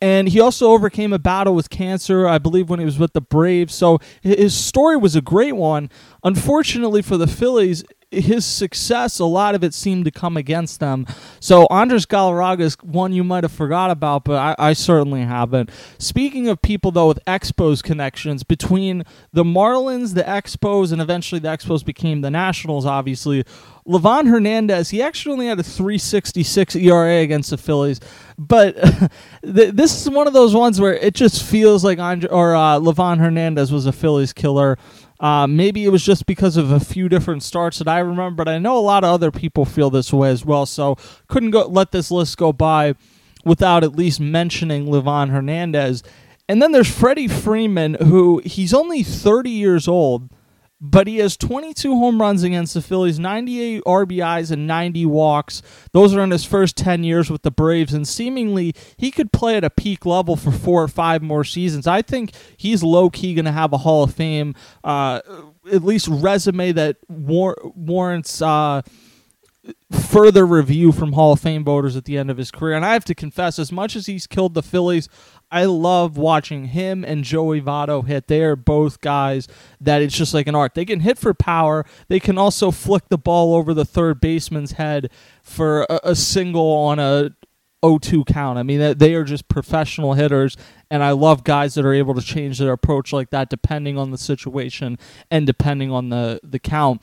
And 0.00 0.28
he 0.28 0.38
also 0.38 0.70
overcame 0.70 1.14
a 1.14 1.18
battle 1.18 1.54
with 1.54 1.70
cancer, 1.70 2.28
I 2.28 2.36
believe, 2.36 2.68
when 2.68 2.78
he 2.78 2.84
was 2.84 2.98
with 2.98 3.14
the 3.14 3.22
Braves. 3.22 3.74
So 3.74 4.00
his 4.20 4.54
story 4.54 4.98
was 4.98 5.16
a 5.16 5.22
great 5.22 5.56
one. 5.56 5.88
Unfortunately 6.22 7.00
for 7.00 7.16
the 7.16 7.26
Phillies, 7.26 7.84
his 8.20 8.44
success, 8.44 9.18
a 9.18 9.24
lot 9.24 9.54
of 9.54 9.64
it 9.64 9.74
seemed 9.74 10.04
to 10.04 10.10
come 10.10 10.36
against 10.36 10.80
them. 10.80 11.06
So 11.40 11.66
Andres 11.70 12.06
Galarraga 12.06 12.60
is 12.60 12.76
one 12.82 13.12
you 13.12 13.24
might 13.24 13.44
have 13.44 13.52
forgot 13.52 13.90
about, 13.90 14.24
but 14.24 14.36
I, 14.36 14.70
I, 14.70 14.72
certainly 14.72 15.22
haven't. 15.22 15.70
Speaking 15.98 16.48
of 16.48 16.60
people 16.62 16.90
though 16.90 17.08
with 17.08 17.24
Expos 17.26 17.82
connections 17.82 18.42
between 18.42 19.04
the 19.32 19.44
Marlins, 19.44 20.14
the 20.14 20.22
Expos, 20.22 20.92
and 20.92 21.00
eventually 21.00 21.38
the 21.38 21.48
Expos 21.48 21.84
became 21.84 22.20
the 22.20 22.30
Nationals. 22.30 22.86
Obviously, 22.86 23.44
Livan 23.86 24.28
Hernandez, 24.28 24.90
he 24.90 25.02
actually 25.02 25.32
only 25.32 25.46
had 25.46 25.60
a 25.60 25.62
366 25.62 26.76
ERA 26.76 27.18
against 27.18 27.50
the 27.50 27.58
Phillies, 27.58 28.00
but 28.38 28.76
this 29.42 30.00
is 30.00 30.10
one 30.10 30.26
of 30.26 30.32
those 30.32 30.54
ones 30.54 30.80
where 30.80 30.94
it 30.94 31.14
just 31.14 31.42
feels 31.42 31.84
like 31.84 31.98
Andre, 31.98 32.30
or 32.30 32.54
uh, 32.54 32.78
Livan 32.78 33.18
Hernandez 33.18 33.70
was 33.70 33.86
a 33.86 33.92
Phillies 33.92 34.32
killer. 34.32 34.78
Uh, 35.24 35.46
maybe 35.46 35.86
it 35.86 35.88
was 35.88 36.04
just 36.04 36.26
because 36.26 36.58
of 36.58 36.70
a 36.70 36.78
few 36.78 37.08
different 37.08 37.42
starts 37.42 37.78
that 37.78 37.88
I 37.88 37.98
remember, 38.00 38.44
but 38.44 38.46
I 38.46 38.58
know 38.58 38.76
a 38.76 38.80
lot 38.80 39.04
of 39.04 39.10
other 39.10 39.30
people 39.30 39.64
feel 39.64 39.88
this 39.88 40.12
way 40.12 40.28
as 40.28 40.44
well. 40.44 40.66
So 40.66 40.98
couldn't 41.28 41.52
go 41.52 41.66
let 41.66 41.92
this 41.92 42.10
list 42.10 42.36
go 42.36 42.52
by 42.52 42.94
without 43.42 43.82
at 43.84 43.96
least 43.96 44.20
mentioning 44.20 44.84
Livan 44.84 45.30
Hernandez. 45.30 46.02
And 46.46 46.60
then 46.60 46.72
there's 46.72 46.94
Freddie 46.94 47.28
Freeman, 47.28 47.94
who 47.94 48.42
he's 48.44 48.74
only 48.74 49.02
30 49.02 49.48
years 49.48 49.88
old, 49.88 50.28
but 50.86 51.06
he 51.06 51.16
has 51.16 51.34
22 51.38 51.98
home 51.98 52.20
runs 52.20 52.42
against 52.42 52.74
the 52.74 52.82
Phillies, 52.82 53.18
98 53.18 53.82
RBIs, 53.84 54.50
and 54.50 54.66
90 54.66 55.06
walks. 55.06 55.62
Those 55.92 56.14
are 56.14 56.22
in 56.22 56.30
his 56.30 56.44
first 56.44 56.76
10 56.76 57.04
years 57.04 57.30
with 57.30 57.40
the 57.40 57.50
Braves, 57.50 57.94
and 57.94 58.06
seemingly 58.06 58.74
he 58.98 59.10
could 59.10 59.32
play 59.32 59.56
at 59.56 59.64
a 59.64 59.70
peak 59.70 60.04
level 60.04 60.36
for 60.36 60.52
four 60.52 60.82
or 60.82 60.88
five 60.88 61.22
more 61.22 61.42
seasons. 61.42 61.86
I 61.86 62.02
think 62.02 62.32
he's 62.58 62.82
low 62.82 63.08
key 63.08 63.32
going 63.32 63.46
to 63.46 63.52
have 63.52 63.72
a 63.72 63.78
Hall 63.78 64.02
of 64.02 64.12
Fame, 64.12 64.54
uh, 64.84 65.22
at 65.72 65.82
least 65.82 66.06
resume 66.08 66.72
that 66.72 66.98
war- 67.08 67.56
warrants. 67.74 68.42
Uh, 68.42 68.82
further 69.90 70.46
review 70.46 70.92
from 70.92 71.12
Hall 71.12 71.32
of 71.32 71.40
Fame 71.40 71.64
voters 71.64 71.96
at 71.96 72.04
the 72.04 72.18
end 72.18 72.30
of 72.30 72.36
his 72.36 72.50
career. 72.50 72.76
And 72.76 72.84
I 72.84 72.92
have 72.92 73.04
to 73.06 73.14
confess, 73.14 73.58
as 73.58 73.72
much 73.72 73.96
as 73.96 74.06
he's 74.06 74.26
killed 74.26 74.54
the 74.54 74.62
Phillies, 74.62 75.08
I 75.50 75.64
love 75.64 76.16
watching 76.16 76.66
him 76.66 77.04
and 77.04 77.24
Joey 77.24 77.60
Votto 77.60 78.06
hit. 78.06 78.26
They 78.26 78.42
are 78.42 78.56
both 78.56 79.00
guys 79.00 79.48
that 79.80 80.02
it's 80.02 80.16
just 80.16 80.34
like 80.34 80.46
an 80.46 80.54
art. 80.54 80.74
They 80.74 80.84
can 80.84 81.00
hit 81.00 81.18
for 81.18 81.32
power. 81.32 81.86
They 82.08 82.20
can 82.20 82.38
also 82.38 82.70
flick 82.70 83.08
the 83.08 83.18
ball 83.18 83.54
over 83.54 83.72
the 83.72 83.84
third 83.84 84.20
baseman's 84.20 84.72
head 84.72 85.10
for 85.42 85.82
a, 85.88 86.00
a 86.04 86.14
single 86.14 86.72
on 86.72 86.98
a 86.98 87.30
0-2 87.84 88.26
count. 88.26 88.58
I 88.58 88.62
mean, 88.62 88.96
they 88.98 89.14
are 89.14 89.24
just 89.24 89.48
professional 89.48 90.14
hitters, 90.14 90.56
and 90.90 91.02
I 91.02 91.10
love 91.10 91.44
guys 91.44 91.74
that 91.74 91.84
are 91.84 91.92
able 91.92 92.14
to 92.14 92.22
change 92.22 92.58
their 92.58 92.72
approach 92.72 93.12
like 93.12 93.30
that 93.30 93.50
depending 93.50 93.98
on 93.98 94.10
the 94.10 94.18
situation 94.18 94.98
and 95.30 95.46
depending 95.46 95.90
on 95.90 96.08
the 96.08 96.40
the 96.42 96.58
count 96.58 97.02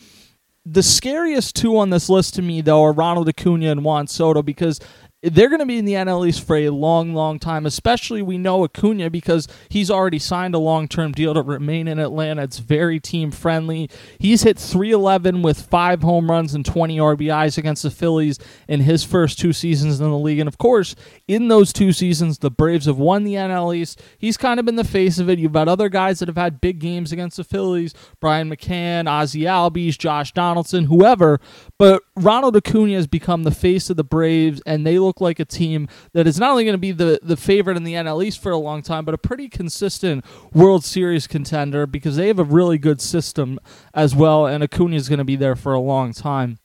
the 0.66 0.84
scariest 0.84 1.56
two 1.56 1.78
on 1.78 1.90
this 1.90 2.10
list 2.10 2.36
to 2.36 2.42
me, 2.42 2.62
though, 2.62 2.84
are 2.84 2.94
Ronald 2.94 3.28
Acuna 3.28 3.72
and 3.72 3.84
Juan 3.84 4.08
Soto 4.08 4.42
because 4.42 4.80
they're 5.24 5.50
going 5.50 5.60
to 5.60 5.66
be 5.66 5.78
in 5.78 5.86
the 5.86 5.94
NL 5.94 6.28
East 6.28 6.46
for 6.46 6.56
a 6.56 6.70
long, 6.70 7.14
long 7.14 7.38
time. 7.38 7.66
Especially 7.66 8.22
we 8.22 8.38
know 8.38 8.64
Acuna 8.64 9.10
because 9.10 9.48
he's 9.70 9.92
already 9.92 10.18
signed 10.18 10.56
a 10.56 10.60
long-term 10.60 11.12
deal 11.12 11.34
to 11.34 11.42
remain 11.42 11.88
in 11.88 12.00
Atlanta. 12.00 12.44
It's 12.44 12.58
very 12.58 13.00
team 13.00 13.30
friendly. 13.30 13.90
He's 14.18 14.44
hit 14.44 14.58
311 14.58 15.42
with 15.44 15.62
five 15.62 16.02
home 16.02 16.30
runs 16.30 16.56
and 16.56 16.66
20 16.66 16.98
RBIs 16.98 17.58
against 17.58 17.84
the 17.84 17.92
Phillies 17.92 18.40
in 18.68 18.82
his 18.82 19.04
first 19.04 19.38
two 19.38 19.54
seasons 19.54 20.00
in 20.00 20.10
the 20.10 20.18
league. 20.18 20.40
And 20.40 20.48
of 20.48 20.58
course, 20.58 20.96
in 21.28 21.50
those 21.50 21.72
two 21.72 21.92
seasons, 21.94 22.40
the 22.40 22.50
Braves 22.50 22.88
have 22.88 22.98
won 22.98 23.24
the 23.24 23.36
NL 23.36 23.76
East. 23.76 24.02
He's 24.18 24.38
kind 24.38 24.60
of 24.60 24.66
been 24.66 24.76
the 24.76 24.84
face 24.84 25.20
of 25.20 25.30
it. 25.30 25.38
You've 25.38 25.54
got 25.54 25.68
other 25.68 25.90
guys 25.90 26.20
that 26.20 26.30
have 26.30 26.38
had 26.38 26.62
big 26.62 26.80
games 26.80 27.12
against 27.12 27.38
the 27.38 27.44
Phillies: 27.44 27.94
Brian 28.20 28.50
McCann, 28.50 29.08
Ozzie 29.08 29.42
Albies, 29.42 29.98
Josh 29.98 30.32
Donaldson, 30.32 30.86
whoever. 30.86 31.40
But 31.78 32.02
Ronald 32.16 32.56
Acuna 32.56 32.94
has 32.94 33.08
become 33.08 33.44
the 33.44 33.52
face 33.52 33.90
of 33.90 33.98
the 33.98 34.04
Braves, 34.04 34.62
and 34.66 34.86
they 34.86 34.98
look 34.98 35.11
look 35.12 35.20
like 35.20 35.42
a 35.42 35.46
team 35.46 35.90
that 36.14 36.26
is 36.26 36.40
not 36.40 36.52
only 36.52 36.64
going 36.64 36.74
to 36.74 36.78
be 36.78 36.94
the, 36.94 37.20
the 37.22 37.36
favorite 37.36 37.76
in 37.76 37.84
the 37.84 37.96
NL 37.96 38.24
East 38.24 38.42
for 38.42 38.54
a 38.54 38.58
long 38.58 38.82
time, 38.82 39.04
but 39.04 39.14
a 39.14 39.18
pretty 39.18 39.50
consistent 39.50 40.24
World 40.54 40.86
Series 40.86 41.28
contender 41.28 41.86
because 41.86 42.16
they 42.16 42.28
have 42.28 42.40
a 42.40 42.46
really 42.46 42.78
good 42.78 43.02
system 43.02 43.60
as 43.94 44.16
well, 44.16 44.46
and 44.46 44.64
Acuna 44.64 44.96
is 44.96 45.10
going 45.10 45.20
to 45.20 45.26
be 45.26 45.36
there 45.36 45.58
for 45.58 45.74
a 45.74 45.82
long 45.82 46.14
time. 46.14 46.60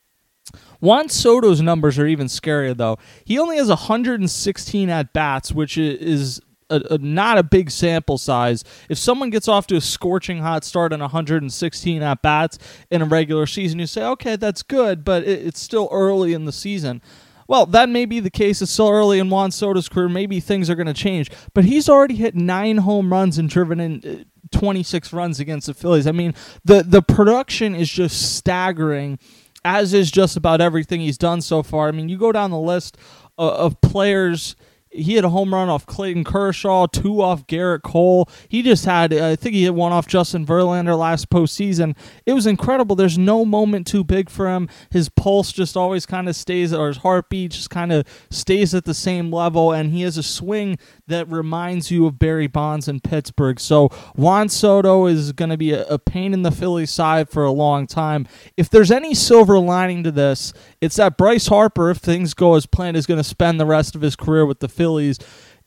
Juan 0.81 1.09
Soto's 1.09 1.61
numbers 1.61 1.99
are 1.99 2.07
even 2.07 2.29
scarier, 2.29 2.77
though. 2.77 2.99
He 3.25 3.37
only 3.37 3.57
has 3.57 3.67
116 3.67 4.91
at 4.91 5.13
bats, 5.13 5.51
which 5.51 5.77
is 5.77 6.41
a, 6.71 6.83
a, 6.91 6.99
not 6.99 7.39
a 7.39 7.43
big 7.43 7.69
sample 7.69 8.17
size. 8.17 8.63
If 8.89 8.99
someone 8.99 9.31
gets 9.31 9.49
off 9.49 9.67
to 9.69 9.77
a 9.77 9.81
scorching 9.81 10.39
hot 10.39 10.63
start 10.63 10.93
on 10.93 11.01
116 11.01 12.03
at 12.03 12.23
bats 12.23 12.59
in 12.93 13.03
a 13.03 13.07
regular 13.07 13.47
season, 13.47 13.81
you 13.81 13.87
say, 13.87 14.05
okay, 14.05 14.37
that's 14.37 14.63
good, 14.63 15.05
but 15.05 15.25
it, 15.25 15.47
it's 15.47 15.61
still 15.61 15.89
early 15.91 16.33
in 16.33 16.45
the 16.45 16.53
season. 16.53 17.03
Well, 17.49 17.67
that 17.67 17.89
may 17.89 18.07
be 18.07 18.21
the 18.21 18.31
case. 18.31 18.61
It's 18.61 18.73
still 18.73 18.91
early 18.91 19.19
in 19.19 19.31
Juan 19.31 19.51
Soto's 19.51 19.89
career. 19.89 20.09
Maybe 20.09 20.41
things 20.41 20.69
are 20.69 20.75
going 20.75 20.87
to 20.87 20.95
change. 20.95 21.31
But 21.55 21.65
he's 21.65 21.89
already 21.89 22.17
hit 22.17 22.35
nine 22.35 22.79
home 22.79 23.13
runs 23.13 23.39
and 23.39 23.49
driven 23.49 23.81
in 23.81 24.27
uh, 24.53 24.57
26 24.59 25.13
runs 25.13 25.41
against 25.41 25.67
the 25.67 25.75
Phillies. 25.75 26.07
I 26.07 26.13
mean, 26.13 26.35
the, 26.65 26.83
the 26.83 27.03
production 27.03 27.75
is 27.75 27.91
just 27.91 28.37
staggering, 28.37 29.19
as 29.65 29.95
is 29.95 30.11
just 30.11 30.37
about 30.37 30.61
everything 30.61 31.01
he's 31.01 31.19
done 31.19 31.41
so 31.41 31.63
far. 31.63 31.89
I 31.89 31.93
mean, 31.93 32.09
you 32.09 32.19
go 32.19 32.33
down 32.33 32.51
the 32.51 32.59
list 32.59 32.97
of, 33.39 33.53
of 33.53 33.81
players 33.81 34.57
he 34.97 35.15
had 35.15 35.25
a 35.25 35.29
home 35.29 35.53
run 35.53 35.69
off 35.69 35.87
Clayton 35.87 36.25
Kershaw, 36.25 36.87
two 36.87 37.21
off 37.21 37.47
Gerrit 37.47 37.83
Cole. 37.83 38.29
He 38.49 38.63
just 38.63 38.85
had, 38.85 39.13
I 39.13 39.37
think 39.37 39.55
he 39.55 39.65
hit 39.65 39.75
one 39.75 39.93
off 39.93 40.07
Justin 40.07 40.47
Verlander 40.47 40.99
last 40.99 41.31
postseason. 41.31 41.97
It 42.25 42.33
was 42.33 42.47
incredible. 42.47 42.97
There's 42.97 43.19
no 43.19 43.45
moment 43.45 43.87
too 43.87 44.05
big 44.05 44.31
for 44.31 44.49
him. 44.49 44.69
His 44.91 45.09
pulse 45.09 45.53
just 45.53 45.77
always 45.77 46.07
kind 46.07 46.29
of 46.29 46.37
stays, 46.37 46.73
or 46.73 46.89
his 46.89 46.99
heartbeat 46.99 47.53
just 47.53 47.71
kind 47.71 47.93
of 47.93 48.07
stays 48.31 48.75
at 48.75 48.85
the 48.85 48.95
same 48.95 49.33
level, 49.33 49.73
and 49.73 49.93
he 49.93 50.03
has 50.03 50.17
a 50.17 50.23
swing 50.23 50.79
that 51.07 51.31
reminds 51.31 51.91
you 51.91 52.07
of 52.07 52.19
Barry 52.19 52.47
Bonds 52.47 52.89
in 52.89 53.01
Pittsburgh. 53.01 53.61
So 53.61 53.89
Juan 54.15 54.49
Soto 54.49 55.07
is 55.07 55.33
going 55.33 55.51
to 55.51 55.57
be 55.57 55.73
a, 55.73 55.87
a 55.87 55.99
pain 55.99 56.33
in 56.33 56.43
the 56.43 56.51
Philly 56.51 56.87
side 56.87 57.29
for 57.29 57.45
a 57.45 57.53
long 57.53 57.87
time. 57.87 58.27
If 58.57 58.71
there's 58.71 58.91
any 58.91 59.15
silver 59.15 59.59
lining 59.59 60.03
to 60.05 60.11
this, 60.11 60.53
it's 60.81 60.97
that 60.97 61.17
Bryce 61.17 61.49
Harper, 61.49 61.91
if 61.91 61.99
things 61.99 62.35
go 62.35 62.55
as 62.55 62.67
planned, 62.67 62.97
is 62.97 63.07
going 63.07 63.21
to 63.21 63.25
spend 63.25 63.61
the 63.61 63.67
rest 63.67 63.95
of 63.95 64.01
his 64.01 64.17
career 64.17 64.47
with 64.47 64.61
the 64.61 64.69
Phillies. 64.87 65.19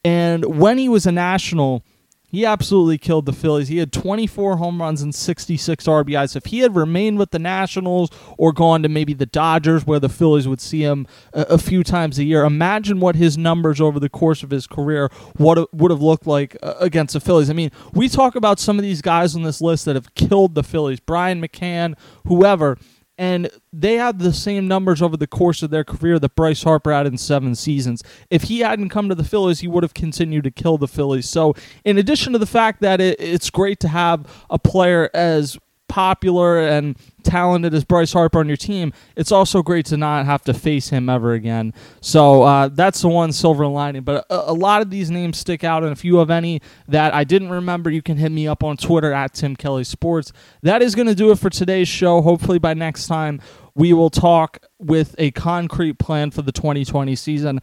And 0.06 0.46
when 0.46 0.78
he 0.78 0.88
was 0.88 1.06
a 1.06 1.12
national, 1.12 1.84
he 2.32 2.46
absolutely 2.46 2.98
killed 2.98 3.26
the 3.26 3.34
Phillies. 3.34 3.68
He 3.68 3.80
had 3.80 3.92
24 3.92 4.58
home 4.58 4.80
runs 4.80 5.02
and 5.02 5.14
66 5.14 5.86
RBIs. 5.86 6.36
If 6.36 6.46
he 6.46 6.60
had 6.60 6.76
remained 6.76 7.18
with 7.18 7.32
the 7.32 7.40
Nationals 7.40 8.12
or 8.38 8.54
gone 8.54 8.84
to 8.84 8.90
maybe 8.90 9.14
the 9.14 9.26
Dodgers, 9.26 9.86
where 9.86 10.00
the 10.00 10.08
Phillies 10.10 10.48
would 10.48 10.62
see 10.62 10.84
him 10.84 11.06
a, 11.34 11.42
a 11.42 11.58
few 11.58 11.84
times 11.84 12.18
a 12.18 12.24
year, 12.24 12.46
imagine 12.46 13.02
what 13.02 13.16
his 13.16 13.38
numbers 13.38 13.82
over 13.82 14.00
the 14.00 14.10
course 14.10 14.42
of 14.42 14.52
his 14.52 14.68
career 14.68 15.10
what 15.36 15.74
would 15.74 15.92
have 15.92 16.02
looked 16.02 16.28
like 16.28 16.56
uh, 16.62 16.76
against 16.80 17.14
the 17.14 17.20
Phillies. 17.20 17.50
I 17.50 17.54
mean, 17.54 17.72
we 17.94 18.08
talk 18.08 18.36
about 18.36 18.60
some 18.60 18.78
of 18.78 18.84
these 18.84 19.02
guys 19.02 19.36
on 19.36 19.42
this 19.42 19.60
list 19.60 19.86
that 19.86 19.96
have 19.96 20.14
killed 20.14 20.56
the 20.56 20.64
Phillies, 20.64 21.00
Brian 21.00 21.42
McCann, 21.42 21.98
whoever 22.28 22.78
and 23.20 23.52
they 23.74 23.96
had 23.96 24.20
the 24.20 24.32
same 24.32 24.66
numbers 24.66 25.02
over 25.02 25.18
the 25.18 25.28
course 25.28 25.62
of 25.62 25.72
their 25.72 25.84
career 25.84 26.20
that 26.20 26.36
Bryce 26.36 26.64
Harper 26.64 26.94
had 26.94 27.06
in 27.06 27.18
seven 27.18 27.54
seasons. 27.54 28.02
If 28.30 28.44
he 28.44 28.62
hadn't 28.62 28.90
come 28.90 29.10
to 29.10 29.16
the 29.16 29.26
Phillies, 29.26 29.60
he 29.60 29.68
would 29.68 29.84
have 29.84 29.94
continued 29.94 30.46
to 30.46 30.52
kill 30.52 30.78
the 30.78 30.88
Phillies. 30.88 31.30
So, 31.30 31.54
in 31.84 31.98
addition 31.98 32.32
to 32.32 32.40
the 32.40 32.46
fact 32.46 32.80
that 32.80 33.02
it, 33.02 33.20
it's 33.20 33.50
great 33.50 33.82
to 33.82 33.90
have 33.90 34.26
a 34.50 34.58
player 34.58 35.10
as 35.14 35.58
popular 35.90 36.60
and 36.60 36.98
talented 37.24 37.74
as 37.74 37.84
Bryce 37.84 38.14
Harper 38.14 38.40
on 38.40 38.48
your 38.48 38.56
team, 38.56 38.94
it's 39.18 39.32
also 39.32 39.62
great 39.62 39.86
to 39.88 39.98
not 39.98 40.26
have 40.26 40.44
to 40.44 40.54
face 40.54 40.90
him 40.90 41.10
ever 41.10 41.34
again. 41.34 41.74
So 42.00 42.44
uh, 42.44 42.70
that's 42.70 43.02
the 43.02 43.10
one 43.10 43.34
silver 43.34 43.68
lining. 43.68 44.04
But 44.04 44.26
a, 44.30 44.52
a, 44.52 44.54
lot 44.54 44.82
of 44.82 44.90
these 44.90 45.12
names 45.12 45.38
stick 45.38 45.64
out, 45.64 45.84
and 45.84 45.92
if 45.92 46.06
you 46.06 46.18
have 46.18 46.30
any 46.30 46.62
that 46.88 47.14
I 47.14 47.26
didn't 47.26 47.50
remember, 47.50 47.90
you 47.90 48.02
can 48.02 48.16
hit 48.16 48.32
me 48.32 48.48
up 48.48 48.64
on 48.64 48.78
Twitter 48.78 49.12
at 49.12 49.34
Tim 49.34 49.56
Kelly 49.56 49.84
Sports. 49.84 50.32
That 50.62 50.82
is 50.82 50.96
going 50.96 51.08
to 51.08 51.16
do 51.16 51.32
it 51.32 51.40
for 51.40 51.50
today's 51.50 51.90
show. 51.90 52.22
Hopefully, 52.22 52.60
by 52.60 52.74
next 52.74 53.08
time, 53.08 53.42
we 53.76 53.92
will 53.92 54.10
talk 54.10 54.60
with 54.78 55.16
a 55.18 55.32
concrete 55.32 56.00
plan 56.00 56.32
for 56.32 56.42
the 56.42 56.52
2020 56.52 57.16
season. 57.16 57.60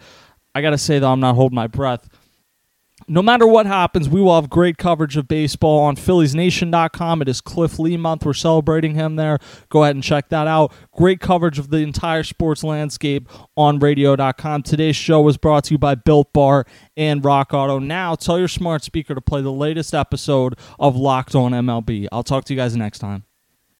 I 0.55 0.63
got 0.63 0.71
to 0.71 0.79
say, 0.79 0.99
though, 0.99 1.13
I'm 1.13 1.21
not 1.21 1.35
holding 1.35 1.57
my 1.57 1.67
breath 1.67 2.09
no 3.09 3.23
matter 3.23 3.47
what 3.47 3.67
happens, 3.67 4.09
we 4.09 4.21
will 4.21 4.35
have 4.35 4.51
great 4.51 4.79
coverage 4.79 5.17
of 5.17 5.29
baseball 5.29 5.81
on 5.81 5.97
PhilliesNation.com. 5.97 7.23
It 7.23 7.29
is 7.29 7.41
Cliff 7.41 7.79
Lee 7.79 7.97
month. 7.97 8.25
We're 8.25 8.33
celebrating 8.33 8.95
him 8.95 9.17
there. 9.17 9.39
Go 9.69 9.85
ahead 9.85 9.95
and 9.95 10.03
check 10.03 10.29
that 10.31 10.47
out. 10.47 10.73
Great 10.93 11.21
coverage 11.21 11.59
of 11.59 11.71
the 11.71 11.79
entire 11.79 12.23
sports 12.23 12.65
landscape 12.65 13.29
on 13.57 13.79
radio.com. 13.79 14.63
Today's 14.63 14.97
show 14.97 15.21
was 15.21 15.37
brought 15.37 15.65
to 15.65 15.75
you 15.75 15.79
by 15.79 15.95
Built 15.95 16.33
Bar 16.33 16.67
and 16.97 17.25
Rock 17.25 17.55
Auto. 17.55 17.79
Now, 17.79 18.15
tell 18.15 18.39
your 18.39 18.49
smart 18.49 18.83
speaker 18.83 19.15
to 19.15 19.21
play 19.21 19.43
the 19.43 19.53
latest 19.53 19.95
episode 19.95 20.59
of 20.79 20.97
Locked 20.97 21.35
On 21.35 21.53
MLB. 21.53 22.09
I'll 22.11 22.23
talk 22.23 22.45
to 22.47 22.55
you 22.55 22.59
guys 22.59 22.77
next 22.77 22.99
time. 22.99 23.25